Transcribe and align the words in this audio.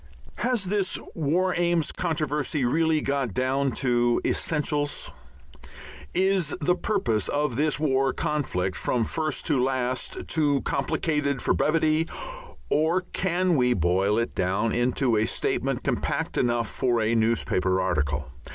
Has 0.37 0.63
this 0.63 0.97
War 1.13 1.53
Aims 1.55 1.91
controversy 1.91 2.65
really 2.65 3.01
got 3.01 3.35
down 3.35 3.71
to 3.73 4.19
essentials? 4.25 5.11
Is 6.15 6.55
the 6.59 6.73
purpose 6.75 7.27
of 7.27 7.55
this 7.55 7.79
world 7.79 8.17
conflict 8.17 8.75
from 8.75 9.03
first 9.03 9.45
to 9.45 9.63
last 9.63 10.27
too 10.27 10.61
complicated 10.61 11.39
for 11.39 11.53
brevity, 11.53 12.07
or 12.67 13.01
can 13.13 13.55
we 13.55 13.75
boil 13.75 14.17
it 14.17 14.33
down 14.33 14.71
into 14.71 15.17
a 15.17 15.27
statement 15.27 15.83
compact 15.83 16.35
enough 16.35 16.67
for 16.67 16.99
a 16.99 17.13
newspaper 17.13 17.79
article? 17.79 18.27